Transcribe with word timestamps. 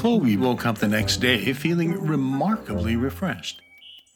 Chloe 0.00 0.38
woke 0.38 0.64
up 0.64 0.78
the 0.78 0.88
next 0.88 1.18
day 1.18 1.52
feeling 1.52 1.92
remarkably 2.06 2.96
refreshed. 2.96 3.60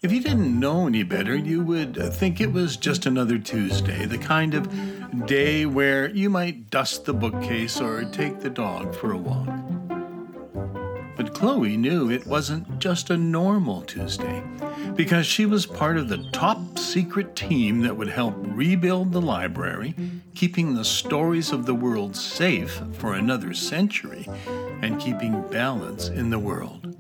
If 0.01 0.13
you 0.13 0.23
didn't 0.23 0.59
know 0.59 0.87
any 0.87 1.03
better, 1.03 1.37
you 1.37 1.63
would 1.63 2.15
think 2.15 2.41
it 2.41 2.51
was 2.51 2.79
just 2.79 3.05
another 3.05 3.37
Tuesday, 3.37 4.07
the 4.07 4.17
kind 4.17 4.55
of 4.55 5.27
day 5.27 5.67
where 5.67 6.09
you 6.09 6.31
might 6.31 6.71
dust 6.71 7.05
the 7.05 7.13
bookcase 7.13 7.83
or 7.83 8.03
take 8.07 8.41
the 8.41 8.49
dog 8.49 8.95
for 8.95 9.13
a 9.13 9.19
walk. 9.19 9.47
But 11.19 11.35
Chloe 11.35 11.77
knew 11.77 12.11
it 12.11 12.27
wasn't 12.27 12.79
just 12.79 13.11
a 13.11 13.19
normal 13.19 13.83
Tuesday, 13.83 14.43
because 14.95 15.27
she 15.27 15.45
was 15.45 15.67
part 15.67 15.99
of 15.99 16.09
the 16.09 16.27
top 16.33 16.79
secret 16.79 17.37
team 17.37 17.83
that 17.83 17.97
would 17.97 18.09
help 18.09 18.35
rebuild 18.39 19.13
the 19.13 19.21
library, 19.21 19.95
keeping 20.35 20.75
the 20.75 20.85
stories 20.85 21.53
of 21.53 21.67
the 21.67 21.75
world 21.75 22.17
safe 22.17 22.81
for 22.95 23.13
another 23.13 23.53
century, 23.53 24.27
and 24.85 25.01
keeping 25.01 25.41
balance 25.49 26.09
in 26.09 26.29
the 26.29 26.39
world. 26.39 26.95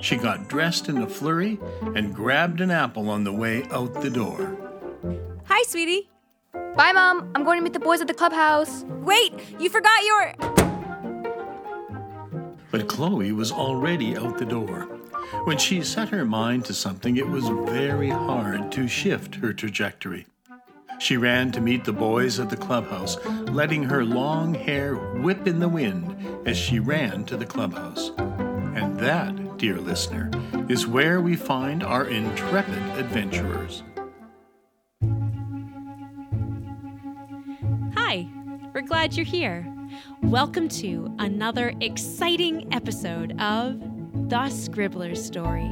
She 0.00 0.16
got 0.16 0.48
dressed 0.48 0.88
in 0.88 1.02
a 1.02 1.06
flurry 1.06 1.58
and 1.94 2.14
grabbed 2.14 2.62
an 2.62 2.70
apple 2.70 3.10
on 3.10 3.24
the 3.24 3.32
way 3.32 3.64
out 3.70 4.00
the 4.00 4.08
door. 4.08 4.56
Hi, 5.44 5.62
sweetie. 5.64 6.08
Bye, 6.74 6.92
Mom. 6.92 7.30
I'm 7.34 7.44
going 7.44 7.58
to 7.58 7.62
meet 7.62 7.74
the 7.74 7.80
boys 7.80 8.00
at 8.00 8.06
the 8.06 8.14
clubhouse. 8.14 8.84
Wait, 9.02 9.34
you 9.58 9.68
forgot 9.68 10.02
your. 10.02 10.34
But 12.70 12.88
Chloe 12.88 13.32
was 13.32 13.52
already 13.52 14.16
out 14.16 14.38
the 14.38 14.46
door. 14.46 14.88
When 15.44 15.58
she 15.58 15.82
set 15.82 16.08
her 16.08 16.24
mind 16.24 16.64
to 16.66 16.74
something, 16.74 17.18
it 17.18 17.28
was 17.28 17.46
very 17.70 18.08
hard 18.08 18.72
to 18.72 18.88
shift 18.88 19.34
her 19.36 19.52
trajectory. 19.52 20.26
She 20.98 21.16
ran 21.16 21.52
to 21.52 21.60
meet 21.60 21.84
the 21.84 21.92
boys 21.92 22.40
at 22.40 22.48
the 22.48 22.56
clubhouse, 22.56 23.22
letting 23.26 23.82
her 23.84 24.04
long 24.04 24.54
hair 24.54 24.94
whip 24.94 25.46
in 25.46 25.58
the 25.58 25.68
wind 25.68 26.16
as 26.46 26.56
she 26.58 26.78
ran 26.78 27.24
to 27.24 27.36
the 27.36 27.46
clubhouse. 27.46 28.10
And 28.18 28.98
that, 28.98 29.56
dear 29.56 29.78
listener, 29.78 30.30
is 30.68 30.86
where 30.86 31.20
we 31.20 31.36
find 31.36 31.82
our 31.82 32.06
intrepid 32.06 32.82
adventurers. 32.98 33.82
Hi, 37.96 38.28
we're 38.74 38.82
glad 38.82 39.14
you're 39.16 39.24
here. 39.24 39.66
Welcome 40.22 40.68
to 40.70 41.14
another 41.18 41.72
exciting 41.80 42.72
episode 42.74 43.40
of 43.40 43.80
The 44.28 44.50
Scribbler's 44.50 45.24
Story. 45.24 45.70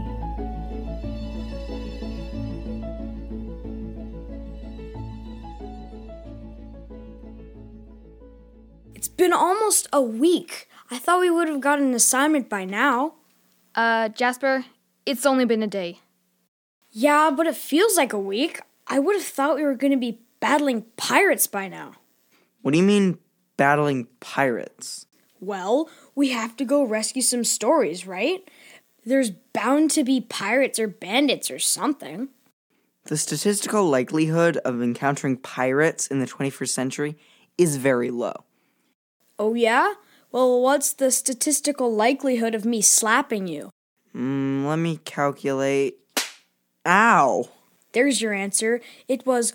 It's 8.94 9.08
been 9.08 9.32
almost 9.32 9.88
a 9.92 10.00
week. 10.00 10.68
I 10.92 10.98
thought 10.98 11.20
we 11.20 11.30
would 11.30 11.48
have 11.48 11.62
got 11.62 11.78
an 11.78 11.94
assignment 11.94 12.50
by 12.50 12.66
now. 12.66 13.14
Uh, 13.74 14.10
Jasper, 14.10 14.66
it's 15.06 15.24
only 15.24 15.46
been 15.46 15.62
a 15.62 15.66
day. 15.66 16.00
Yeah, 16.90 17.30
but 17.34 17.46
it 17.46 17.56
feels 17.56 17.96
like 17.96 18.12
a 18.12 18.18
week. 18.18 18.60
I 18.86 18.98
would 18.98 19.16
have 19.16 19.24
thought 19.24 19.56
we 19.56 19.62
were 19.62 19.74
going 19.74 19.92
to 19.92 19.96
be 19.96 20.20
battling 20.38 20.84
pirates 20.98 21.46
by 21.46 21.66
now. 21.66 21.92
What 22.60 22.72
do 22.72 22.78
you 22.78 22.84
mean 22.84 23.16
battling 23.56 24.08
pirates? 24.20 25.06
Well, 25.40 25.88
we 26.14 26.28
have 26.32 26.58
to 26.58 26.64
go 26.66 26.84
rescue 26.84 27.22
some 27.22 27.44
stories, 27.44 28.06
right? 28.06 28.46
There's 29.06 29.30
bound 29.30 29.92
to 29.92 30.04
be 30.04 30.20
pirates 30.20 30.78
or 30.78 30.88
bandits 30.88 31.50
or 31.50 31.58
something. 31.58 32.28
The 33.04 33.16
statistical 33.16 33.88
likelihood 33.88 34.58
of 34.58 34.82
encountering 34.82 35.38
pirates 35.38 36.06
in 36.08 36.18
the 36.18 36.26
21st 36.26 36.68
century 36.68 37.16
is 37.56 37.76
very 37.76 38.10
low. 38.10 38.44
Oh, 39.38 39.54
yeah? 39.54 39.94
Well, 40.32 40.62
what's 40.62 40.94
the 40.94 41.10
statistical 41.10 41.94
likelihood 41.94 42.54
of 42.54 42.64
me 42.64 42.80
slapping 42.80 43.46
you? 43.46 43.68
Mm, 44.16 44.66
let 44.66 44.78
me 44.78 44.96
calculate. 45.04 45.98
Ow! 46.86 47.50
There's 47.92 48.22
your 48.22 48.32
answer. 48.32 48.80
It 49.08 49.26
was 49.26 49.52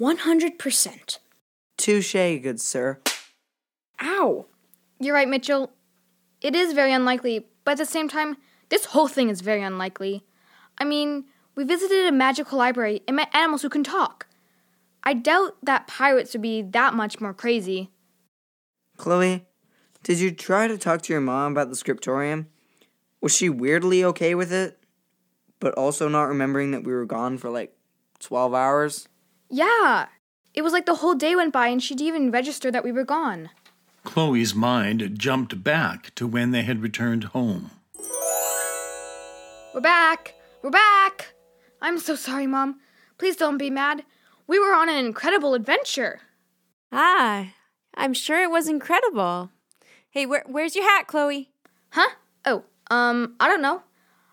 100%. 0.00 1.18
Touche, 1.76 2.12
good 2.12 2.60
sir. 2.62 2.98
Ow! 4.00 4.46
You're 4.98 5.14
right, 5.14 5.28
Mitchell. 5.28 5.72
It 6.40 6.54
is 6.54 6.72
very 6.72 6.92
unlikely, 6.92 7.46
but 7.64 7.72
at 7.72 7.78
the 7.78 7.84
same 7.84 8.08
time, 8.08 8.38
this 8.70 8.86
whole 8.86 9.08
thing 9.08 9.28
is 9.28 9.42
very 9.42 9.62
unlikely. 9.62 10.24
I 10.78 10.84
mean, 10.84 11.26
we 11.54 11.64
visited 11.64 12.06
a 12.06 12.12
magical 12.12 12.58
library 12.58 13.02
and 13.06 13.16
met 13.16 13.34
animals 13.34 13.60
who 13.60 13.68
can 13.68 13.84
talk. 13.84 14.26
I 15.02 15.12
doubt 15.12 15.56
that 15.62 15.86
pirates 15.86 16.32
would 16.32 16.42
be 16.42 16.62
that 16.62 16.94
much 16.94 17.20
more 17.20 17.34
crazy. 17.34 17.90
Chloe, 18.96 19.44
did 20.06 20.20
you 20.20 20.30
try 20.30 20.68
to 20.68 20.78
talk 20.78 21.02
to 21.02 21.12
your 21.12 21.20
mom 21.20 21.50
about 21.50 21.68
the 21.68 21.74
scriptorium? 21.74 22.46
Was 23.20 23.34
she 23.34 23.48
weirdly 23.48 24.04
okay 24.04 24.36
with 24.36 24.52
it, 24.52 24.78
but 25.58 25.74
also 25.74 26.08
not 26.08 26.28
remembering 26.28 26.70
that 26.70 26.84
we 26.84 26.92
were 26.92 27.04
gone 27.04 27.38
for 27.38 27.50
like 27.50 27.76
12 28.20 28.54
hours? 28.54 29.08
Yeah, 29.50 30.06
it 30.54 30.62
was 30.62 30.72
like 30.72 30.86
the 30.86 30.94
whole 30.94 31.16
day 31.16 31.34
went 31.34 31.52
by 31.52 31.66
and 31.66 31.82
she 31.82 31.96
didn't 31.96 32.06
even 32.06 32.30
register 32.30 32.70
that 32.70 32.84
we 32.84 32.92
were 32.92 33.02
gone. 33.02 33.50
Chloe's 34.04 34.54
mind 34.54 35.18
jumped 35.18 35.64
back 35.64 36.14
to 36.14 36.28
when 36.28 36.52
they 36.52 36.62
had 36.62 36.82
returned 36.82 37.24
home. 37.24 37.72
We're 39.74 39.80
back! 39.80 40.34
We're 40.62 40.70
back! 40.70 41.34
I'm 41.82 41.98
so 41.98 42.14
sorry, 42.14 42.46
Mom. 42.46 42.78
Please 43.18 43.34
don't 43.34 43.58
be 43.58 43.70
mad. 43.70 44.04
We 44.46 44.60
were 44.60 44.72
on 44.72 44.88
an 44.88 45.04
incredible 45.04 45.54
adventure. 45.54 46.20
Ah, 46.92 47.48
I'm 47.96 48.14
sure 48.14 48.40
it 48.40 48.52
was 48.52 48.68
incredible. 48.68 49.50
Hey, 50.16 50.24
where, 50.24 50.44
where's 50.46 50.74
your 50.74 50.84
hat, 50.84 51.06
Chloe? 51.06 51.50
Huh? 51.90 52.08
Oh, 52.46 52.64
um, 52.90 53.36
I 53.38 53.48
don't 53.48 53.60
know. 53.60 53.82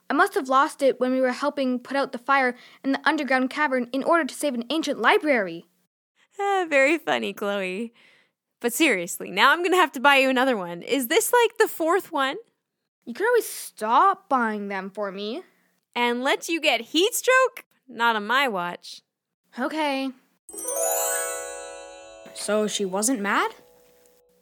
I 0.10 0.14
must 0.14 0.34
have 0.34 0.48
lost 0.48 0.82
it 0.82 0.98
when 0.98 1.12
we 1.12 1.20
were 1.20 1.34
helping 1.34 1.78
put 1.78 1.98
out 1.98 2.14
the 2.14 2.18
fire 2.18 2.56
in 2.86 2.94
the 2.94 3.02
underground 3.04 3.50
cavern 3.50 3.90
in 3.92 4.02
order 4.02 4.24
to 4.24 4.34
save 4.34 4.54
an 4.54 4.64
ancient 4.70 5.00
library. 5.00 5.66
Ah, 6.40 6.66
very 6.70 6.98
funny, 6.98 7.34
Chloe. 7.34 7.94
But 8.62 8.72
seriously, 8.74 9.30
now 9.30 9.52
I'm 9.52 9.62
gonna 9.62 9.76
have 9.76 9.92
to 9.92 10.00
buy 10.00 10.16
you 10.16 10.30
another 10.30 10.56
one. 10.56 10.84
Is 10.84 11.10
this 11.10 11.34
like 11.34 11.58
the 11.58 11.68
fourth 11.68 12.14
one? 12.14 12.38
You 13.04 13.14
can 13.14 13.26
always 13.26 13.46
stop 13.46 14.30
buying 14.30 14.70
them 14.70 14.90
for 14.90 15.12
me. 15.12 15.44
And 15.94 16.24
let 16.24 16.48
you 16.48 16.62
get 16.62 16.80
heat 16.80 17.14
stroke? 17.14 17.66
Not 17.90 18.16
on 18.16 18.26
my 18.26 18.48
watch. 18.48 19.02
Okay. 19.60 20.12
So 22.34 22.68
she 22.68 22.86
wasn't 22.86 23.20
mad? 23.20 23.52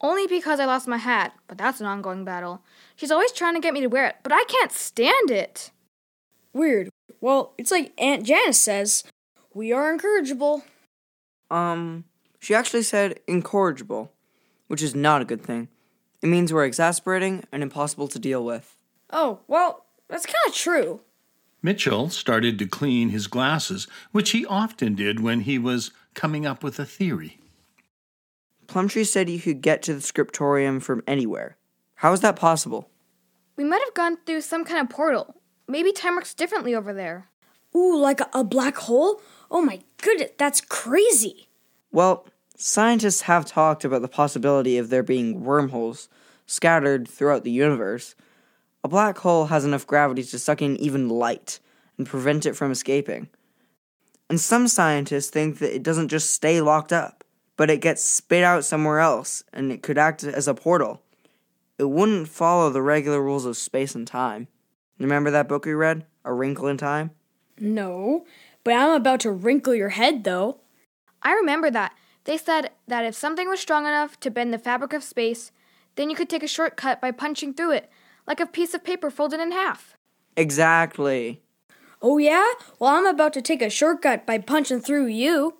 Only 0.02 0.26
because 0.26 0.60
I 0.60 0.66
lost 0.66 0.88
my 0.88 0.98
hat, 0.98 1.34
but 1.48 1.58
that's 1.58 1.80
an 1.80 1.86
ongoing 1.86 2.26
battle. 2.26 2.64
She's 2.96 3.12
always 3.12 3.32
trying 3.32 3.54
to 3.54 3.60
get 3.62 3.74
me 3.74 3.82
to 3.82 3.88
wear 3.88 4.08
it, 4.08 4.16
but 4.24 4.32
I 4.34 4.44
can't 4.48 4.72
stand 4.72 5.30
it. 5.30 5.72
Weird. 6.54 6.90
Well, 7.22 7.54
it's 7.58 7.72
like 7.72 7.94
Aunt 8.00 8.24
Janice 8.26 8.60
says 8.60 9.04
we 9.54 9.72
are 9.72 9.92
incorrigible. 9.94 10.64
Um, 11.52 12.06
she 12.40 12.56
actually 12.56 12.84
said 12.84 13.20
incorrigible, 13.28 14.12
which 14.68 14.82
is 14.82 14.96
not 14.96 15.22
a 15.22 15.26
good 15.26 15.44
thing. 15.44 15.68
It 16.22 16.28
means 16.28 16.52
we're 16.52 16.66
exasperating 16.66 17.44
and 17.52 17.62
impossible 17.62 18.08
to 18.08 18.20
deal 18.20 18.44
with. 18.44 18.78
Oh, 19.12 19.40
well, 19.48 19.86
that's 20.08 20.26
kind 20.26 20.36
of 20.48 20.54
true. 20.54 21.02
Mitchell 21.62 22.10
started 22.10 22.58
to 22.58 22.66
clean 22.66 23.10
his 23.10 23.28
glasses, 23.28 23.88
which 24.12 24.32
he 24.32 24.46
often 24.46 24.96
did 24.96 25.20
when 25.20 25.42
he 25.42 25.60
was 25.60 25.92
coming 26.16 26.46
up 26.46 26.64
with 26.64 26.80
a 26.80 26.86
theory. 26.86 27.38
Plumtree 28.72 29.04
said 29.04 29.30
you 29.30 29.42
could 29.42 29.62
get 29.62 29.82
to 29.84 29.94
the 29.94 30.00
scriptorium 30.00 30.80
from 30.80 31.04
anywhere. 31.06 31.58
How 31.96 32.14
is 32.14 32.22
that 32.22 32.38
possible? 32.38 32.90
We 33.58 33.66
might 33.66 33.84
have 33.84 33.94
gone 33.94 34.18
through 34.26 34.40
some 34.40 34.64
kind 34.64 34.80
of 34.80 34.90
portal. 34.90 35.36
Maybe 35.68 35.92
time 35.92 36.16
works 36.16 36.34
differently 36.34 36.74
over 36.74 36.94
there. 36.94 37.28
Ooh, 37.76 37.98
like 37.98 38.22
a, 38.22 38.30
a 38.34 38.46
black 38.46 38.78
hole? 38.78 39.22
Oh 39.52 39.62
my 39.62 39.82
goodness, 40.02 40.30
that's 40.38 40.62
crazy. 40.62 41.50
Well, 41.92 42.26
scientists 42.56 43.24
have 43.24 43.46
talked 43.46 43.84
about 43.84 44.04
the 44.04 44.08
possibility 44.08 44.78
of 44.78 44.90
there 44.90 45.04
being 45.04 45.44
wormholes 45.44 46.08
scattered 46.46 47.10
throughout 47.10 47.44
the 47.44 47.52
universe. 47.52 48.16
A 48.86 48.88
black 48.88 49.18
hole 49.18 49.48
has 49.48 49.66
enough 49.66 49.86
gravity 49.86 50.24
to 50.24 50.40
suck 50.40 50.62
in 50.62 50.78
even 50.78 51.10
light 51.10 51.60
and 51.98 52.08
prevent 52.08 52.46
it 52.46 52.56
from 52.56 52.72
escaping. 52.72 53.28
And 54.30 54.40
some 54.40 54.70
scientists 54.70 55.30
think 55.30 55.60
that 55.60 55.76
it 55.76 55.84
doesn't 55.84 56.08
just 56.08 56.32
stay 56.32 56.62
locked 56.62 56.94
up, 56.94 57.21
but 57.62 57.70
it 57.70 57.80
gets 57.80 58.04
spit 58.04 58.44
out 58.44 58.66
somewhere 58.66 58.98
else 58.98 59.44
and 59.54 59.72
it 59.72 59.84
could 59.84 59.96
act 59.96 60.24
as 60.24 60.48
a 60.48 60.54
portal. 60.56 61.00
It 61.78 61.84
wouldn't 61.84 62.28
follow 62.28 62.72
the 62.72 62.82
regular 62.82 63.22
rules 63.22 63.46
of 63.46 63.56
space 63.56 63.94
and 63.94 64.08
time. 64.08 64.48
Remember 64.98 65.30
that 65.30 65.48
book 65.48 65.66
we 65.66 65.74
read, 65.74 66.08
A 66.26 66.34
Wrinkle 66.34 66.68
in 66.68 66.78
Time? 66.78 67.12
No, 67.60 68.26
but 68.64 68.74
I'm 68.74 68.90
about 68.90 69.20
to 69.20 69.32
wrinkle 69.32 69.76
your 69.76 69.90
head 69.90 70.24
though. 70.24 70.62
I 71.22 71.34
remember 71.34 71.70
that. 71.70 71.94
They 72.24 72.36
said 72.36 72.72
that 72.88 73.06
if 73.06 73.14
something 73.14 73.48
was 73.48 73.60
strong 73.60 73.86
enough 73.86 74.20
to 74.22 74.32
bend 74.32 74.52
the 74.52 74.58
fabric 74.58 74.92
of 74.92 75.04
space, 75.04 75.52
then 75.98 76.10
you 76.10 76.16
could 76.16 76.32
take 76.32 76.42
a 76.42 76.48
shortcut 76.48 77.00
by 77.00 77.12
punching 77.12 77.54
through 77.54 77.74
it, 77.74 77.92
like 78.26 78.40
a 78.40 78.48
piece 78.48 78.74
of 78.74 78.84
paper 78.84 79.12
folded 79.12 79.40
in 79.40 79.52
half. 79.52 79.96
Exactly. 80.36 81.44
Oh, 82.02 82.18
yeah? 82.18 82.54
Well, 82.80 82.96
I'm 82.96 83.06
about 83.06 83.34
to 83.34 83.42
take 83.44 83.62
a 83.62 83.70
shortcut 83.70 84.26
by 84.26 84.40
punching 84.40 84.82
through 84.82 85.06
you. 85.06 85.60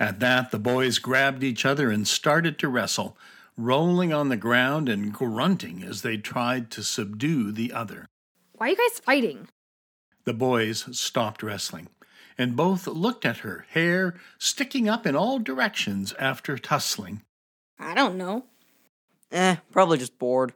At 0.00 0.20
that, 0.20 0.50
the 0.50 0.58
boys 0.58 0.98
grabbed 0.98 1.42
each 1.42 1.64
other 1.64 1.90
and 1.90 2.06
started 2.06 2.58
to 2.58 2.68
wrestle, 2.68 3.16
rolling 3.56 4.12
on 4.12 4.28
the 4.28 4.36
ground 4.36 4.88
and 4.88 5.12
grunting 5.12 5.82
as 5.82 6.02
they 6.02 6.16
tried 6.16 6.70
to 6.70 6.82
subdue 6.84 7.50
the 7.50 7.72
other. 7.72 8.06
Why 8.52 8.66
are 8.66 8.70
you 8.70 8.76
guys 8.76 9.00
fighting? 9.00 9.48
The 10.24 10.34
boys 10.34 10.86
stopped 10.96 11.42
wrestling, 11.42 11.88
and 12.36 12.54
both 12.54 12.86
looked 12.86 13.24
at 13.24 13.38
her, 13.38 13.66
hair 13.70 14.14
sticking 14.38 14.88
up 14.88 15.06
in 15.06 15.16
all 15.16 15.38
directions 15.38 16.12
after 16.18 16.58
tussling. 16.58 17.22
I 17.78 17.94
don't 17.94 18.16
know. 18.16 18.44
Eh, 19.32 19.56
probably 19.72 19.98
just 19.98 20.18
bored. 20.18 20.52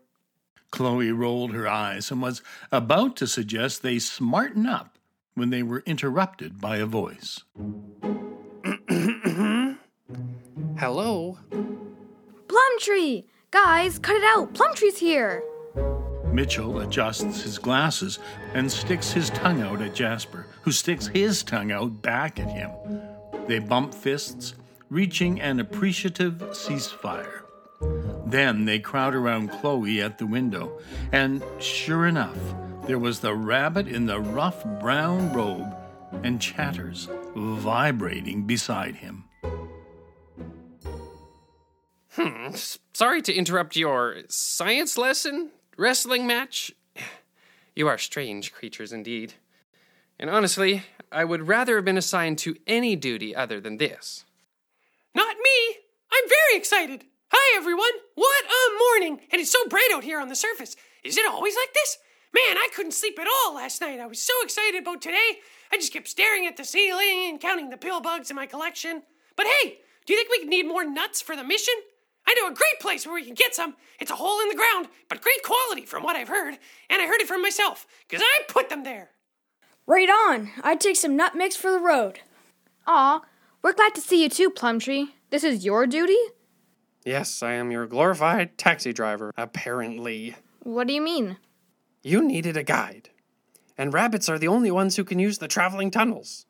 Chloe 0.70 1.12
rolled 1.12 1.52
her 1.52 1.68
eyes 1.68 2.10
and 2.10 2.22
was 2.22 2.42
about 2.70 3.16
to 3.16 3.26
suggest 3.26 3.82
they 3.82 3.98
smarten 3.98 4.66
up 4.66 4.98
when 5.34 5.50
they 5.50 5.62
were 5.62 5.82
interrupted 5.86 6.60
by 6.60 6.78
a 6.78 6.86
voice. 6.86 7.40
Hello? 10.82 11.38
Plumtree! 12.49 13.26
Guys, 13.52 14.00
cut 14.00 14.17
it 14.17 14.25
out! 14.25 14.52
Plumtree's 14.52 14.99
here! 14.99 15.44
Mitchell 16.32 16.81
adjusts 16.81 17.43
his 17.43 17.56
glasses 17.56 18.19
and 18.52 18.69
sticks 18.69 19.12
his 19.12 19.31
tongue 19.31 19.62
out 19.62 19.81
at 19.81 19.94
Jasper, 19.94 20.44
who 20.62 20.73
sticks 20.73 21.06
his 21.06 21.44
tongue 21.44 21.70
out 21.70 22.02
back 22.02 22.40
at 22.40 22.50
him. 22.50 22.73
They 23.46 23.61
bump 23.61 23.94
fists, 23.94 24.55
reaching 24.90 25.40
an 25.40 25.61
appreciative 25.61 26.43
ceasefire. 26.50 27.43
Then 28.26 28.64
they 28.64 28.81
crowd 28.81 29.14
around 29.14 29.52
Chloe 29.52 30.02
at 30.02 30.19
the 30.19 30.26
window, 30.26 30.81
and 31.12 31.44
sure 31.61 32.08
enough, 32.08 32.40
there 32.88 32.99
was 32.99 33.20
the 33.20 33.37
rabbit 33.37 33.87
in 33.87 34.06
the 34.06 34.19
rough 34.19 34.64
brown 34.81 35.32
robe 35.32 35.76
and 36.25 36.43
Chatters 36.43 37.08
vibrating 37.37 38.49
beside 38.49 38.96
him. 38.96 39.26
Hmm, 42.14 42.55
sorry 42.93 43.23
to 43.23 43.32
interrupt 43.32 43.75
your 43.75 44.17
science 44.29 44.99
lesson, 44.99 45.50
wrestling 45.79 46.26
match. 46.26 46.73
You 47.75 47.88
are 47.88 47.97
strange 47.97 48.53
creatures 48.53 48.93
indeed. 48.93 49.32
And 50.20 50.29
honestly, 50.29 50.82
I 51.11 51.25
would 51.25 51.49
rather 51.49 51.76
have 51.76 51.87
been 51.87 51.97
assigned 51.97 52.37
to 52.41 52.56
any 52.67 52.97
duty 52.97 53.35
other 53.35 53.61
than 53.61 53.79
this. 53.79 54.26
Not 55.14 55.37
me! 55.37 55.76
I'm 56.12 56.29
very 56.29 56.59
excited! 56.59 57.05
Hi, 57.31 57.56
everyone! 57.56 57.93
What 58.14 58.44
a 58.44 58.79
morning! 58.79 59.26
And 59.32 59.41
it's 59.41 59.50
so 59.50 59.67
bright 59.69 59.88
out 59.94 60.05
here 60.05 60.20
on 60.20 60.29
the 60.29 60.37
surface. 60.37 60.76
Is 61.03 61.17
it 61.17 61.26
always 61.26 61.56
like 61.56 61.73
this? 61.73 61.97
Man, 62.35 62.59
I 62.59 62.69
couldn't 62.75 62.93
sleep 62.93 63.19
at 63.19 63.26
all 63.26 63.55
last 63.55 63.81
night. 63.81 64.00
I 64.00 64.06
was 64.06 64.20
so 64.20 64.35
excited 64.43 64.82
about 64.82 65.00
today. 65.00 65.38
I 65.73 65.76
just 65.76 65.94
kept 65.94 66.09
staring 66.09 66.47
at 66.47 66.59
the 66.59 66.64
ceiling 66.64 67.29
and 67.31 67.41
counting 67.41 67.70
the 67.70 67.79
pill 67.79 68.03
bugs 68.03 68.29
in 68.29 68.37
my 68.37 68.44
collection. 68.44 69.03
But 69.35 69.47
hey, 69.47 69.79
do 70.05 70.12
you 70.12 70.19
think 70.19 70.43
we 70.43 70.49
need 70.49 70.67
more 70.67 70.85
nuts 70.85 71.23
for 71.23 71.37
the 71.37 71.44
mission? 71.44 71.75
I 72.26 72.34
know 72.34 72.46
a 72.48 72.54
great 72.54 72.80
place 72.80 73.06
where 73.06 73.14
we 73.14 73.24
can 73.24 73.34
get 73.34 73.54
some. 73.54 73.74
It's 74.00 74.10
a 74.10 74.16
hole 74.16 74.40
in 74.40 74.48
the 74.48 74.54
ground, 74.54 74.88
but 75.08 75.20
great 75.20 75.42
quality 75.42 75.84
from 75.86 76.02
what 76.02 76.16
I've 76.16 76.28
heard. 76.28 76.58
And 76.88 77.02
I 77.02 77.06
heard 77.06 77.20
it 77.20 77.28
from 77.28 77.42
myself, 77.42 77.86
because 78.08 78.22
I 78.24 78.42
put 78.48 78.69
them 78.69 78.84
there. 78.84 79.10
Right 79.86 80.08
on. 80.08 80.50
I'd 80.62 80.80
take 80.80 80.96
some 80.96 81.16
nut 81.16 81.34
mix 81.34 81.56
for 81.56 81.70
the 81.70 81.80
road. 81.80 82.20
Aw, 82.86 83.22
we're 83.62 83.72
glad 83.72 83.94
to 83.96 84.00
see 84.00 84.22
you 84.22 84.28
too, 84.28 84.50
Plumtree. 84.50 85.08
This 85.30 85.44
is 85.44 85.64
your 85.64 85.86
duty? 85.86 86.19
Yes, 87.04 87.42
I 87.42 87.52
am 87.54 87.72
your 87.72 87.86
glorified 87.86 88.56
taxi 88.56 88.92
driver, 88.92 89.32
apparently. 89.36 90.36
What 90.60 90.86
do 90.86 90.92
you 90.92 91.00
mean? 91.00 91.36
You 92.02 92.22
needed 92.22 92.56
a 92.56 92.62
guide. 92.62 93.10
And 93.76 93.92
rabbits 93.92 94.28
are 94.28 94.38
the 94.38 94.48
only 94.48 94.70
ones 94.70 94.96
who 94.96 95.04
can 95.04 95.18
use 95.18 95.38
the 95.38 95.48
traveling 95.48 95.90
tunnels. 95.90 96.46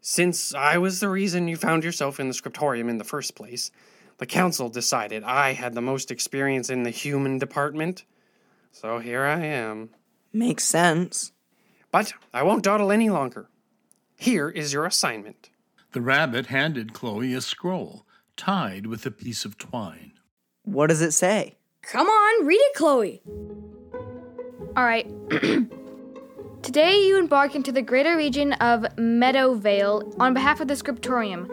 Since 0.00 0.54
I 0.54 0.78
was 0.78 1.00
the 1.00 1.08
reason 1.08 1.48
you 1.48 1.56
found 1.56 1.84
yourself 1.84 2.18
in 2.18 2.28
the 2.28 2.34
scriptorium 2.34 2.88
in 2.88 2.98
the 2.98 3.04
first 3.04 3.34
place, 3.36 3.70
the 4.18 4.26
council 4.26 4.68
decided 4.68 5.24
I 5.24 5.52
had 5.52 5.74
the 5.74 5.80
most 5.80 6.10
experience 6.10 6.70
in 6.70 6.82
the 6.82 6.90
human 6.90 7.38
department. 7.38 8.04
So 8.72 8.98
here 8.98 9.24
I 9.24 9.40
am. 9.40 9.90
Makes 10.32 10.64
sense. 10.64 11.32
But 11.90 12.12
I 12.32 12.42
won't 12.42 12.64
dawdle 12.64 12.90
any 12.90 13.10
longer. 13.10 13.48
Here 14.16 14.48
is 14.48 14.72
your 14.72 14.84
assignment. 14.84 15.50
The 15.92 16.00
rabbit 16.00 16.46
handed 16.46 16.92
Chloe 16.92 17.34
a 17.34 17.40
scroll 17.40 18.04
tied 18.36 18.86
with 18.86 19.06
a 19.06 19.10
piece 19.10 19.44
of 19.44 19.58
twine. 19.58 20.12
What 20.64 20.88
does 20.88 21.02
it 21.02 21.12
say? 21.12 21.54
Come 21.82 22.08
on, 22.08 22.46
read 22.46 22.60
it, 22.60 22.74
Chloe. 22.74 23.22
All 24.76 24.84
right. 24.84 25.06
Today 26.62 27.04
you 27.04 27.18
embark 27.18 27.54
into 27.54 27.70
the 27.70 27.82
greater 27.82 28.16
region 28.16 28.54
of 28.54 28.82
Meadowvale 28.96 30.18
on 30.18 30.34
behalf 30.34 30.60
of 30.60 30.68
the 30.68 30.74
Scriptorium. 30.74 31.48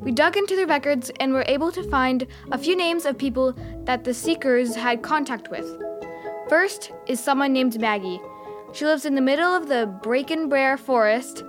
We 0.00 0.12
dug 0.12 0.38
into 0.38 0.56
the 0.56 0.66
records 0.66 1.10
and 1.20 1.32
were 1.32 1.44
able 1.46 1.70
to 1.72 1.82
find 1.90 2.26
a 2.50 2.58
few 2.58 2.74
names 2.74 3.04
of 3.04 3.18
people 3.18 3.54
that 3.84 4.02
the 4.02 4.14
Seekers 4.14 4.74
had 4.74 5.02
contact 5.02 5.50
with. 5.50 5.66
First 6.48 6.90
is 7.06 7.20
someone 7.20 7.52
named 7.52 7.78
Maggie. 7.78 8.20
She 8.72 8.86
lives 8.86 9.04
in 9.04 9.14
the 9.14 9.20
middle 9.20 9.54
of 9.54 9.68
the 9.68 9.94
Brakenbriar 10.02 10.78
Forest. 10.78 11.44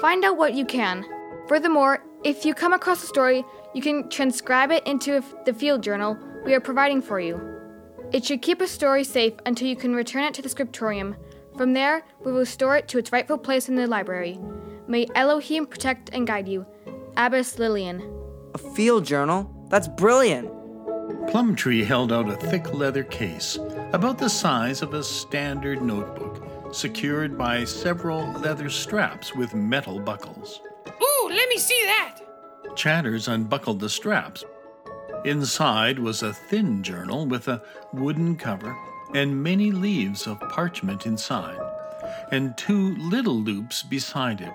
Find 0.00 0.24
out 0.24 0.36
what 0.36 0.54
you 0.54 0.64
can. 0.64 1.04
Furthermore, 1.48 2.04
if 2.22 2.44
you 2.44 2.54
come 2.54 2.72
across 2.72 3.02
a 3.02 3.08
story, 3.08 3.44
you 3.74 3.82
can 3.82 4.08
transcribe 4.08 4.70
it 4.70 4.86
into 4.86 5.22
the 5.44 5.52
field 5.52 5.82
journal 5.82 6.16
we 6.44 6.54
are 6.54 6.60
providing 6.60 7.02
for 7.02 7.18
you. 7.18 7.40
It 8.12 8.24
should 8.24 8.42
keep 8.42 8.60
a 8.60 8.68
story 8.68 9.02
safe 9.02 9.34
until 9.46 9.66
you 9.66 9.76
can 9.76 9.94
return 9.94 10.22
it 10.24 10.34
to 10.34 10.42
the 10.42 10.48
scriptorium. 10.48 11.16
From 11.56 11.72
there, 11.72 12.04
we 12.24 12.32
will 12.32 12.46
store 12.46 12.76
it 12.76 12.86
to 12.88 12.98
its 12.98 13.10
rightful 13.10 13.38
place 13.38 13.68
in 13.68 13.74
the 13.74 13.86
library. 13.86 14.38
May 14.86 15.08
Elohim 15.14 15.66
protect 15.66 16.10
and 16.12 16.26
guide 16.26 16.48
you. 16.48 16.66
Abbess 17.16 17.58
Lillian. 17.58 18.02
A 18.54 18.58
field 18.58 19.04
journal? 19.04 19.48
That's 19.70 19.86
brilliant. 19.86 20.50
Plumtree 21.28 21.84
held 21.84 22.12
out 22.12 22.28
a 22.28 22.36
thick 22.36 22.74
leather 22.74 23.04
case, 23.04 23.56
about 23.92 24.18
the 24.18 24.28
size 24.28 24.82
of 24.82 24.94
a 24.94 25.02
standard 25.02 25.80
notebook, 25.80 26.74
secured 26.74 27.38
by 27.38 27.64
several 27.64 28.26
leather 28.32 28.68
straps 28.68 29.34
with 29.34 29.54
metal 29.54 30.00
buckles. 30.00 30.60
Ooh, 30.88 31.28
let 31.28 31.48
me 31.48 31.56
see 31.56 31.80
that! 31.84 32.18
Chatters 32.74 33.28
unbuckled 33.28 33.78
the 33.78 33.88
straps. 33.88 34.44
Inside 35.24 35.98
was 35.98 36.22
a 36.22 36.34
thin 36.34 36.82
journal 36.82 37.26
with 37.26 37.46
a 37.48 37.62
wooden 37.92 38.36
cover 38.36 38.76
and 39.14 39.42
many 39.42 39.70
leaves 39.70 40.26
of 40.26 40.40
parchment 40.50 41.06
inside, 41.06 41.60
and 42.32 42.56
two 42.58 42.96
little 42.96 43.40
loops 43.40 43.82
beside 43.84 44.40
it, 44.40 44.52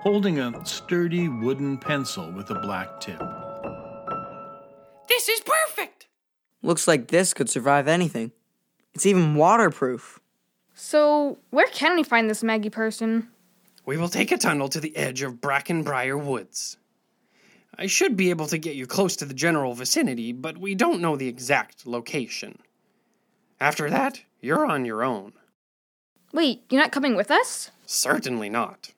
holding 0.00 0.38
a 0.38 0.64
sturdy 0.64 1.28
wooden 1.28 1.76
pencil 1.76 2.30
with 2.32 2.50
a 2.50 2.54
black 2.60 3.00
tip. 3.00 3.20
This 5.08 5.28
is 5.28 5.40
perfect! 5.40 6.06
Looks 6.62 6.88
like 6.88 7.08
this 7.08 7.34
could 7.34 7.50
survive 7.50 7.86
anything. 7.86 8.32
It's 8.94 9.04
even 9.04 9.34
waterproof. 9.34 10.18
So, 10.74 11.38
where 11.50 11.66
can 11.66 11.96
we 11.96 12.02
find 12.02 12.30
this 12.30 12.42
Maggie 12.42 12.70
person? 12.70 13.28
We 13.84 13.98
will 13.98 14.08
take 14.08 14.32
a 14.32 14.38
tunnel 14.38 14.68
to 14.70 14.80
the 14.80 14.96
edge 14.96 15.20
of 15.20 15.34
Brackenbriar 15.34 16.22
Woods. 16.22 16.78
I 17.76 17.86
should 17.86 18.16
be 18.16 18.30
able 18.30 18.46
to 18.46 18.58
get 18.58 18.76
you 18.76 18.86
close 18.86 19.16
to 19.16 19.26
the 19.26 19.34
general 19.34 19.74
vicinity, 19.74 20.32
but 20.32 20.56
we 20.56 20.74
don't 20.74 21.00
know 21.00 21.16
the 21.16 21.28
exact 21.28 21.86
location. 21.86 22.58
After 23.60 23.90
that, 23.90 24.22
you're 24.40 24.64
on 24.64 24.86
your 24.86 25.02
own. 25.02 25.34
Wait, 26.32 26.62
you're 26.70 26.80
not 26.80 26.92
coming 26.92 27.16
with 27.16 27.30
us? 27.30 27.70
Certainly 27.84 28.48
not. 28.48 28.92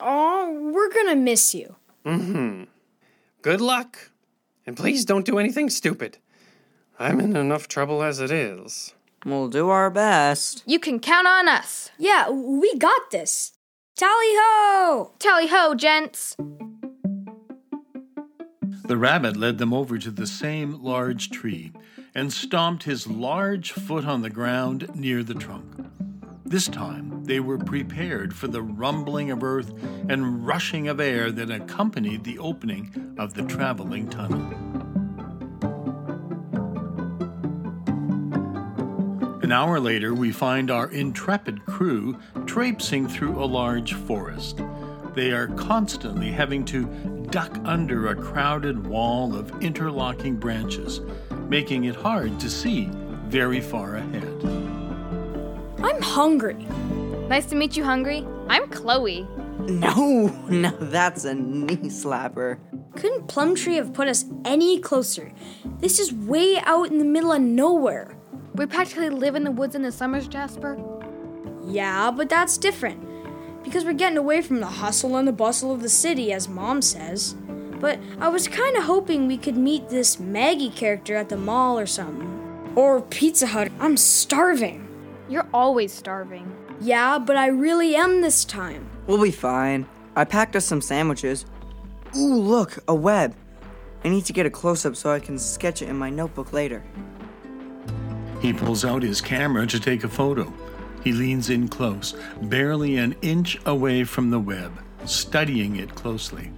Oh, 0.00 0.72
we're 0.72 0.92
gonna 0.92 1.16
miss 1.16 1.54
you. 1.54 1.76
Mm 2.04 2.20
hmm. 2.20 2.62
Good 3.42 3.60
luck. 3.60 4.10
And 4.66 4.76
please 4.76 5.04
don't 5.04 5.24
do 5.24 5.38
anything 5.38 5.70
stupid. 5.70 6.18
I'm 6.98 7.20
in 7.20 7.36
enough 7.36 7.68
trouble 7.68 8.02
as 8.02 8.20
it 8.20 8.30
is. 8.30 8.94
We'll 9.24 9.48
do 9.48 9.70
our 9.70 9.90
best. 9.90 10.62
You 10.66 10.78
can 10.78 10.98
count 10.98 11.26
on 11.26 11.48
us. 11.48 11.90
Yeah, 11.98 12.30
we 12.30 12.76
got 12.76 13.10
this. 13.10 13.52
Tally 13.96 14.12
ho! 14.12 15.12
Tally 15.18 15.46
ho, 15.46 15.74
gents. 15.74 16.36
The 18.84 18.96
rabbit 18.96 19.36
led 19.36 19.58
them 19.58 19.72
over 19.72 19.98
to 19.98 20.10
the 20.10 20.26
same 20.26 20.82
large 20.82 21.30
tree 21.30 21.72
and 22.14 22.32
stomped 22.32 22.84
his 22.84 23.06
large 23.06 23.72
foot 23.72 24.04
on 24.04 24.22
the 24.22 24.30
ground 24.30 24.94
near 24.94 25.22
the 25.22 25.34
trunk. 25.34 25.86
This 26.46 26.68
time 26.68 27.24
they 27.24 27.40
were 27.40 27.58
prepared 27.58 28.32
for 28.32 28.46
the 28.46 28.62
rumbling 28.62 29.32
of 29.32 29.42
earth 29.42 29.74
and 30.08 30.46
rushing 30.46 30.86
of 30.86 31.00
air 31.00 31.32
that 31.32 31.50
accompanied 31.50 32.22
the 32.22 32.38
opening 32.38 33.16
of 33.18 33.34
the 33.34 33.42
traveling 33.42 34.08
tunnel. 34.08 34.46
An 39.42 39.50
hour 39.50 39.80
later, 39.80 40.14
we 40.14 40.30
find 40.30 40.70
our 40.70 40.88
intrepid 40.90 41.66
crew 41.66 42.16
traipsing 42.46 43.08
through 43.08 43.42
a 43.42 43.44
large 43.44 43.94
forest. 43.94 44.60
They 45.16 45.32
are 45.32 45.48
constantly 45.48 46.30
having 46.30 46.64
to 46.66 46.86
duck 47.30 47.58
under 47.64 48.06
a 48.06 48.14
crowded 48.14 48.86
wall 48.86 49.34
of 49.34 49.50
interlocking 49.60 50.36
branches, 50.36 51.00
making 51.48 51.84
it 51.84 51.96
hard 51.96 52.38
to 52.38 52.48
see 52.48 52.88
very 53.26 53.60
far 53.60 53.96
ahead. 53.96 54.55
I'm 55.96 56.02
hungry. 56.02 56.66
Nice 57.30 57.46
to 57.46 57.56
meet 57.56 57.74
you, 57.74 57.82
Hungry. 57.82 58.26
I'm 58.50 58.68
Chloe. 58.68 59.26
No, 59.60 60.26
no, 60.50 60.68
that's 60.78 61.24
a 61.24 61.34
knee 61.34 61.88
slapper. 61.88 62.58
Couldn't 62.96 63.28
Plumtree 63.28 63.76
have 63.76 63.94
put 63.94 64.06
us 64.06 64.26
any 64.44 64.78
closer? 64.78 65.32
This 65.78 65.98
is 65.98 66.12
way 66.12 66.58
out 66.66 66.90
in 66.90 66.98
the 66.98 67.04
middle 67.06 67.32
of 67.32 67.40
nowhere. 67.40 68.14
We 68.54 68.66
practically 68.66 69.08
live 69.08 69.36
in 69.36 69.44
the 69.44 69.50
woods 69.50 69.74
in 69.74 69.80
the 69.80 69.90
summers, 69.90 70.28
Jasper. 70.28 70.78
Yeah, 71.64 72.10
but 72.10 72.28
that's 72.28 72.58
different. 72.58 73.02
Because 73.64 73.86
we're 73.86 73.94
getting 73.94 74.18
away 74.18 74.42
from 74.42 74.60
the 74.60 74.66
hustle 74.66 75.16
and 75.16 75.26
the 75.26 75.32
bustle 75.32 75.72
of 75.72 75.80
the 75.80 75.88
city, 75.88 76.30
as 76.30 76.46
Mom 76.46 76.82
says. 76.82 77.36
But 77.80 77.98
I 78.20 78.28
was 78.28 78.48
kind 78.48 78.76
of 78.76 78.84
hoping 78.84 79.26
we 79.28 79.38
could 79.38 79.56
meet 79.56 79.88
this 79.88 80.20
Maggie 80.20 80.68
character 80.68 81.16
at 81.16 81.30
the 81.30 81.38
mall 81.38 81.78
or 81.78 81.86
something. 81.86 82.72
Or 82.76 83.00
Pizza 83.00 83.46
Hut. 83.46 83.72
I'm 83.80 83.96
starving. 83.96 84.86
You're 85.28 85.48
always 85.52 85.92
starving. 85.92 86.54
Yeah, 86.80 87.18
but 87.18 87.36
I 87.36 87.48
really 87.48 87.96
am 87.96 88.20
this 88.20 88.44
time. 88.44 88.88
We'll 89.06 89.22
be 89.22 89.30
fine. 89.30 89.86
I 90.14 90.24
packed 90.24 90.54
us 90.54 90.64
some 90.64 90.80
sandwiches. 90.80 91.46
Ooh, 92.16 92.34
look, 92.34 92.78
a 92.86 92.94
web. 92.94 93.34
I 94.04 94.08
need 94.08 94.24
to 94.26 94.32
get 94.32 94.46
a 94.46 94.50
close 94.50 94.86
up 94.86 94.94
so 94.94 95.10
I 95.10 95.18
can 95.18 95.38
sketch 95.38 95.82
it 95.82 95.88
in 95.88 95.96
my 95.96 96.10
notebook 96.10 96.52
later. 96.52 96.84
He 98.40 98.52
pulls 98.52 98.84
out 98.84 99.02
his 99.02 99.20
camera 99.20 99.66
to 99.66 99.80
take 99.80 100.04
a 100.04 100.08
photo. 100.08 100.52
He 101.02 101.12
leans 101.12 101.50
in 101.50 101.68
close, 101.68 102.14
barely 102.42 102.96
an 102.96 103.16
inch 103.22 103.58
away 103.66 104.04
from 104.04 104.30
the 104.30 104.38
web, 104.38 104.72
studying 105.06 105.76
it 105.76 105.94
closely. 105.94 106.52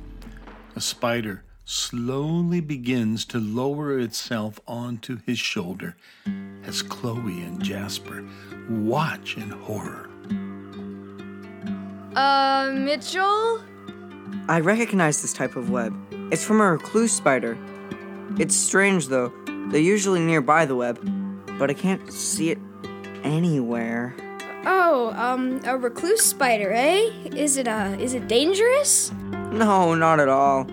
A 0.76 0.80
spider 0.80 1.42
slowly 1.68 2.62
begins 2.62 3.26
to 3.26 3.38
lower 3.38 3.98
itself 3.98 4.58
onto 4.66 5.18
his 5.26 5.38
shoulder 5.38 5.94
as 6.64 6.80
Chloe 6.80 7.42
and 7.42 7.62
Jasper 7.62 8.26
watch 8.70 9.36
in 9.36 9.50
horror. 9.50 10.08
Uh, 12.16 12.72
Mitchell? 12.72 13.60
I 14.48 14.60
recognize 14.60 15.20
this 15.20 15.34
type 15.34 15.56
of 15.56 15.68
web. 15.68 15.94
It's 16.32 16.42
from 16.42 16.62
a 16.62 16.72
recluse 16.72 17.12
spider. 17.12 17.58
It's 18.38 18.56
strange 18.56 19.08
though. 19.08 19.30
They're 19.70 19.78
usually 19.82 20.20
nearby 20.20 20.64
the 20.64 20.74
web, 20.74 20.98
but 21.58 21.68
I 21.68 21.74
can't 21.74 22.10
see 22.10 22.50
it 22.50 22.58
anywhere. 23.22 24.16
Oh, 24.64 25.12
um, 25.16 25.60
a 25.64 25.76
recluse 25.76 26.24
spider, 26.24 26.72
eh? 26.72 27.10
Is 27.36 27.58
it, 27.58 27.68
uh, 27.68 27.94
is 27.98 28.14
it 28.14 28.26
dangerous? 28.26 29.12
No, 29.52 29.94
not 29.94 30.18
at 30.18 30.30
all. 30.30 30.66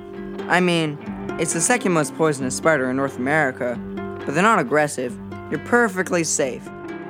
I 0.48 0.60
mean, 0.60 0.98
it's 1.40 1.54
the 1.54 1.62
second 1.62 1.92
most 1.92 2.16
poisonous 2.16 2.56
spider 2.56 2.90
in 2.90 2.96
North 2.96 3.18
America, 3.18 3.80
but 4.26 4.34
they're 4.34 4.44
not 4.44 4.60
aggressive. 4.60 5.18
You're 5.50 5.60
perfectly 5.66 6.24
safe 6.24 6.68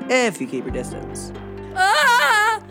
if 0.09 0.39
you 0.39 0.47
keep 0.47 0.63
your 0.63 0.73
distance. 0.73 1.33
Ah! 1.75 2.61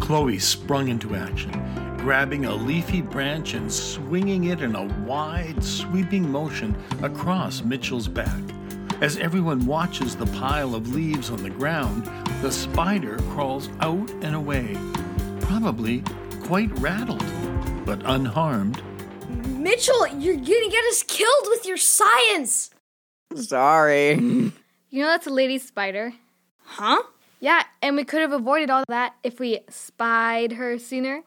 Chloe 0.00 0.38
sprung 0.38 0.88
into 0.88 1.14
action, 1.14 1.52
grabbing 1.98 2.46
a 2.46 2.54
leafy 2.54 3.00
branch 3.00 3.54
and 3.54 3.72
swinging 3.72 4.44
it 4.44 4.60
in 4.60 4.74
a 4.74 4.84
wide, 5.04 5.62
sweeping 5.62 6.28
motion 6.30 6.76
across 7.02 7.62
Mitchell's 7.62 8.08
back. 8.08 8.42
As 9.00 9.18
everyone 9.18 9.66
watches 9.66 10.16
the 10.16 10.26
pile 10.26 10.74
of 10.74 10.92
leaves 10.92 11.30
on 11.30 11.42
the 11.44 11.50
ground, 11.50 12.10
the 12.42 12.50
spider 12.50 13.18
crawls 13.30 13.68
out 13.80 14.10
and 14.22 14.34
away, 14.34 14.76
probably 15.40 16.02
quite 16.42 16.76
rattled, 16.80 17.24
but 17.86 18.02
unharmed. 18.04 18.82
Mitchell, 19.68 20.06
you're 20.18 20.34
gonna 20.34 20.70
get 20.70 20.84
us 20.86 21.02
killed 21.02 21.46
with 21.48 21.66
your 21.66 21.76
science! 21.76 22.70
Sorry. 23.34 24.52
You 24.90 25.02
know 25.02 25.08
that's 25.08 25.26
a 25.26 25.30
lady 25.30 25.58
spider. 25.58 26.14
Huh? 26.62 27.02
Yeah, 27.40 27.62
and 27.82 27.94
we 27.94 28.04
could 28.04 28.22
have 28.22 28.32
avoided 28.32 28.70
all 28.70 28.84
that 28.88 29.16
if 29.22 29.38
we 29.38 29.60
spied 29.68 30.52
her 30.52 30.78
sooner. 30.78 31.24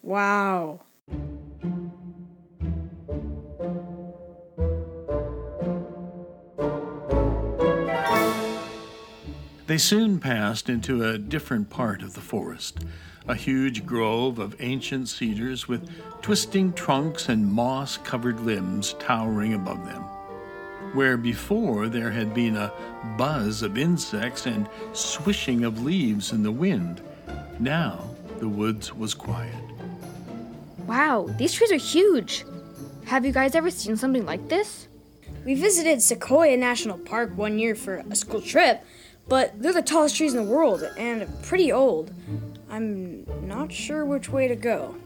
Wow. 0.00 0.80
They 9.66 9.76
soon 9.76 10.20
passed 10.20 10.70
into 10.70 11.04
a 11.04 11.18
different 11.18 11.68
part 11.68 12.00
of 12.00 12.14
the 12.14 12.22
forest, 12.22 12.78
a 13.28 13.34
huge 13.34 13.86
grove 13.86 14.38
of 14.38 14.56
ancient 14.60 15.08
cedars 15.08 15.68
with 15.68 15.88
twisting 16.22 16.72
trunks 16.72 17.28
and 17.28 17.46
moss 17.46 17.96
covered 17.98 18.40
limbs 18.40 18.94
towering 18.98 19.54
above 19.54 19.84
them. 19.84 20.02
Where 20.94 21.16
before 21.16 21.88
there 21.88 22.10
had 22.10 22.34
been 22.34 22.56
a 22.56 22.72
buzz 23.16 23.62
of 23.62 23.78
insects 23.78 24.46
and 24.46 24.68
swishing 24.92 25.64
of 25.64 25.82
leaves 25.82 26.32
in 26.32 26.42
the 26.42 26.52
wind, 26.52 27.00
now 27.58 28.10
the 28.38 28.48
woods 28.48 28.92
was 28.92 29.14
quiet. 29.14 29.54
Wow, 30.86 31.28
these 31.38 31.52
trees 31.52 31.72
are 31.72 31.76
huge. 31.76 32.44
Have 33.04 33.24
you 33.24 33.32
guys 33.32 33.54
ever 33.54 33.70
seen 33.70 33.96
something 33.96 34.26
like 34.26 34.48
this? 34.48 34.88
We 35.44 35.54
visited 35.54 36.02
Sequoia 36.02 36.56
National 36.56 36.98
Park 36.98 37.36
one 37.36 37.58
year 37.58 37.74
for 37.74 38.04
a 38.10 38.14
school 38.14 38.40
trip, 38.40 38.84
but 39.28 39.60
they're 39.60 39.72
the 39.72 39.82
tallest 39.82 40.16
trees 40.16 40.34
in 40.34 40.44
the 40.44 40.50
world 40.50 40.82
and 40.96 41.28
pretty 41.42 41.72
old. 41.72 42.12
I'm 42.72 43.26
not 43.46 43.70
sure 43.70 44.06
which 44.06 44.30
way 44.30 44.48
to 44.48 44.56
go. 44.56 44.96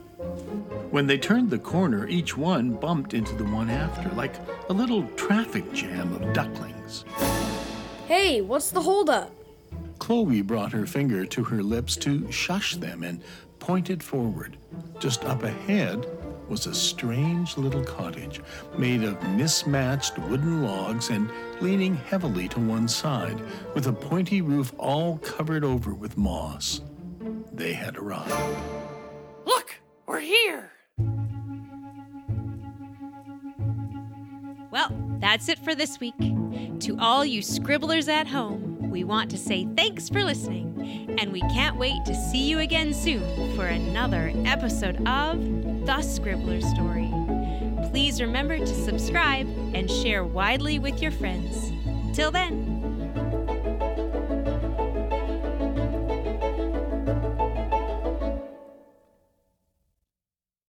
When 0.92 1.08
they 1.08 1.18
turned 1.18 1.50
the 1.50 1.58
corner, 1.58 2.06
each 2.06 2.36
one 2.36 2.74
bumped 2.74 3.12
into 3.12 3.34
the 3.34 3.42
one 3.42 3.68
after, 3.68 4.08
like 4.10 4.36
a 4.70 4.72
little 4.72 5.02
traffic 5.16 5.72
jam 5.72 6.12
of 6.12 6.32
ducklings. 6.32 7.04
Hey, 8.06 8.40
what's 8.40 8.70
the 8.70 8.82
holdup? 8.82 9.32
Chloe 9.98 10.42
brought 10.42 10.70
her 10.70 10.86
finger 10.86 11.26
to 11.26 11.42
her 11.42 11.60
lips 11.60 11.96
to 11.96 12.30
shush 12.30 12.76
them 12.76 13.02
and 13.02 13.20
pointed 13.58 14.00
forward. 14.00 14.56
Just 15.00 15.24
up 15.24 15.42
ahead 15.42 16.06
was 16.48 16.68
a 16.68 16.74
strange 16.74 17.56
little 17.56 17.82
cottage 17.82 18.42
made 18.78 19.02
of 19.02 19.20
mismatched 19.30 20.16
wooden 20.18 20.62
logs 20.62 21.10
and 21.10 21.32
leaning 21.60 21.96
heavily 21.96 22.46
to 22.46 22.60
one 22.60 22.86
side, 22.86 23.40
with 23.74 23.88
a 23.88 23.92
pointy 23.92 24.40
roof 24.40 24.72
all 24.78 25.18
covered 25.18 25.64
over 25.64 25.92
with 25.92 26.16
moss. 26.16 26.80
They 27.56 27.72
had 27.72 27.96
arrived. 27.96 28.30
Look, 29.46 29.80
we're 30.04 30.20
here. 30.20 30.72
Well, 34.70 34.90
that's 35.20 35.48
it 35.48 35.58
for 35.60 35.74
this 35.74 35.98
week. 35.98 36.18
To 36.18 36.98
all 37.00 37.24
you 37.24 37.40
scribblers 37.40 38.08
at 38.08 38.26
home, 38.26 38.90
we 38.90 39.04
want 39.04 39.30
to 39.30 39.38
say 39.38 39.66
thanks 39.74 40.10
for 40.10 40.22
listening, 40.22 41.16
and 41.18 41.32
we 41.32 41.40
can't 41.40 41.78
wait 41.78 42.04
to 42.04 42.14
see 42.14 42.46
you 42.46 42.58
again 42.58 42.92
soon 42.92 43.56
for 43.56 43.64
another 43.64 44.32
episode 44.44 44.96
of 45.08 45.40
The 45.86 46.02
Scribbler 46.02 46.60
Story. 46.60 47.10
Please 47.88 48.20
remember 48.20 48.58
to 48.58 48.84
subscribe 48.84 49.48
and 49.74 49.90
share 49.90 50.24
widely 50.24 50.78
with 50.78 51.00
your 51.00 51.12
friends. 51.12 51.72
Till 52.14 52.30
then, 52.30 52.65